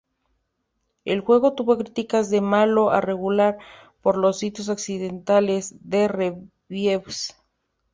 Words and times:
El 1.05 1.21
juego 1.21 1.53
tuvo 1.53 1.77
críticas 1.77 2.31
de 2.31 2.41
malo 2.41 2.89
a 2.89 3.01
regular 3.01 3.59
por 4.01 4.17
los 4.17 4.39
sitios 4.39 4.67
occidentales 4.67 5.75
de 5.79 6.07
reviews. 6.07 7.35